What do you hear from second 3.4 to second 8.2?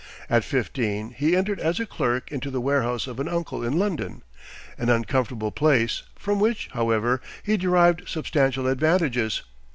in London, an uncomfortable place, from which, however, he derived